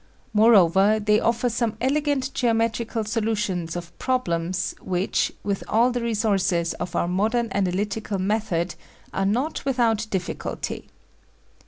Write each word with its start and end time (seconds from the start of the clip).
Moreover, 0.33 0.99
they 0.99 1.19
offer 1.19 1.47
some 1.47 1.77
elegant 1.79 2.33
geometrical 2.33 3.03
solutions 3.03 3.75
of 3.75 3.95
problems 3.99 4.73
which, 4.81 5.31
with 5.43 5.63
all 5.67 5.91
the 5.91 6.01
resources 6.01 6.73
of 6.79 6.95
our 6.95 7.07
modern 7.07 7.49
analytical 7.51 8.17
method, 8.17 8.73
are 9.13 9.27
not 9.27 9.63
without 9.63 10.07
difficulty. 10.09 10.87